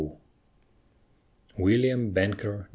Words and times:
WILLIAM 1.59 2.09
BANKER, 2.11 2.57
JR. 2.63 2.69